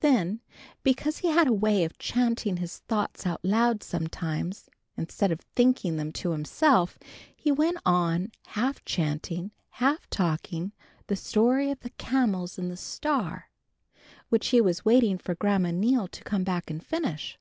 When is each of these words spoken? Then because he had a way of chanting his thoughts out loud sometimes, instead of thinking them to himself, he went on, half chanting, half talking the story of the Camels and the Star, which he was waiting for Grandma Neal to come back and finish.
Then 0.00 0.40
because 0.82 1.18
he 1.18 1.28
had 1.28 1.46
a 1.46 1.52
way 1.52 1.84
of 1.84 1.98
chanting 2.00 2.56
his 2.56 2.78
thoughts 2.78 3.24
out 3.24 3.38
loud 3.44 3.84
sometimes, 3.84 4.68
instead 4.96 5.30
of 5.30 5.40
thinking 5.54 5.96
them 5.96 6.10
to 6.14 6.30
himself, 6.32 6.98
he 7.36 7.52
went 7.52 7.78
on, 7.86 8.32
half 8.46 8.84
chanting, 8.84 9.52
half 9.68 10.10
talking 10.10 10.72
the 11.06 11.14
story 11.14 11.70
of 11.70 11.78
the 11.78 11.90
Camels 11.90 12.58
and 12.58 12.72
the 12.72 12.76
Star, 12.76 13.50
which 14.30 14.48
he 14.48 14.60
was 14.60 14.84
waiting 14.84 15.16
for 15.16 15.36
Grandma 15.36 15.70
Neal 15.70 16.08
to 16.08 16.24
come 16.24 16.42
back 16.42 16.70
and 16.72 16.84
finish. 16.84 17.38